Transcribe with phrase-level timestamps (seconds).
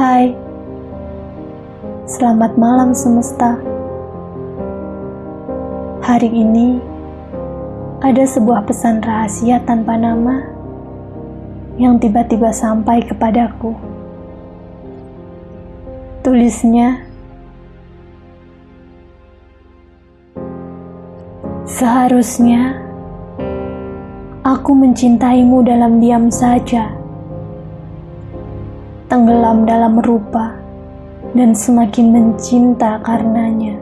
[0.00, 0.32] Hai,
[2.08, 3.60] selamat malam semesta.
[6.00, 6.80] Hari ini
[8.00, 10.40] ada sebuah pesan rahasia tanpa nama
[11.76, 13.76] yang tiba-tiba sampai kepadaku.
[16.24, 17.04] Tulisnya,
[21.68, 22.80] seharusnya
[24.48, 26.99] aku mencintaimu dalam diam saja
[29.10, 30.54] tenggelam dalam rupa
[31.34, 33.74] dan semakin mencinta karenanya.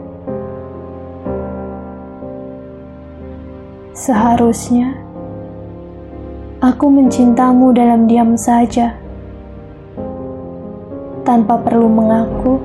[3.93, 4.97] Seharusnya
[6.65, 8.97] aku mencintamu dalam diam saja,
[11.21, 12.57] tanpa perlu mengaku.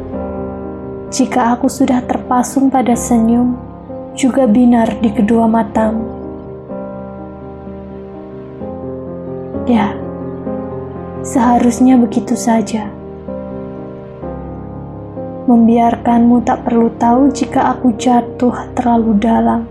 [1.13, 3.61] Jika aku sudah terpasung pada senyum,
[4.17, 6.17] juga binar di kedua matamu.
[9.69, 10.04] Ya,
[11.25, 12.85] Seharusnya begitu saja.
[15.49, 19.65] Membiarkanmu tak perlu tahu jika aku jatuh terlalu dalam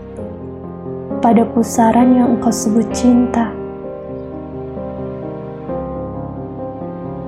[1.21, 3.53] pada pusaran yang engkau sebut cinta.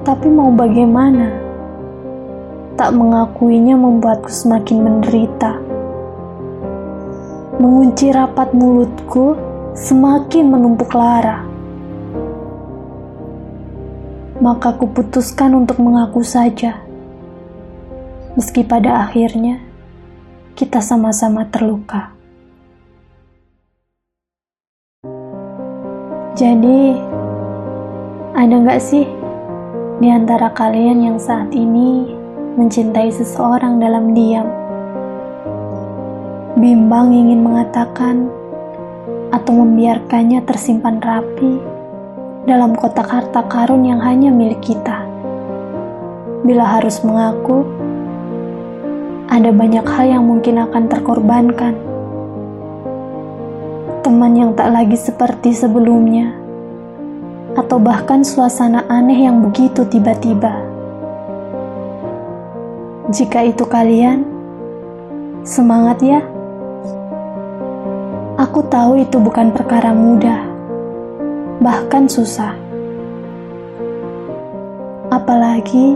[0.02, 1.30] Tapi mau bagaimana?
[2.82, 5.54] Tak mengakuinya membuatku semakin menderita.
[7.62, 9.38] Mengunci rapat mulutku
[9.78, 11.55] semakin menumpuk lara
[14.46, 16.86] maka kuputuskan untuk mengaku saja.
[18.38, 19.58] Meski pada akhirnya
[20.54, 22.14] kita sama-sama terluka.
[26.38, 26.94] Jadi,
[28.38, 29.10] ada nggak sih
[29.98, 32.14] di antara kalian yang saat ini
[32.54, 34.46] mencintai seseorang dalam diam?
[36.54, 38.30] Bimbang ingin mengatakan
[39.34, 41.75] atau membiarkannya tersimpan rapi
[42.46, 45.02] dalam kotak harta karun yang hanya milik kita.
[46.46, 47.66] Bila harus mengaku,
[49.26, 51.74] ada banyak hal yang mungkin akan terkorbankan.
[54.06, 56.38] Teman yang tak lagi seperti sebelumnya,
[57.58, 60.62] atau bahkan suasana aneh yang begitu tiba-tiba.
[63.10, 64.22] Jika itu kalian,
[65.42, 66.22] semangat ya!
[68.38, 70.55] Aku tahu itu bukan perkara mudah
[71.64, 72.56] bahkan susah.
[75.14, 75.96] Apalagi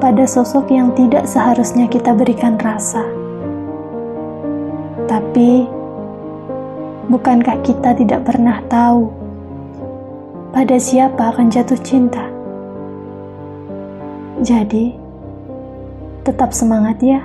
[0.00, 3.04] pada sosok yang tidak seharusnya kita berikan rasa.
[5.06, 5.68] Tapi,
[7.12, 9.12] bukankah kita tidak pernah tahu
[10.50, 12.24] pada siapa akan jatuh cinta?
[14.40, 14.92] Jadi,
[16.24, 17.22] tetap semangat ya.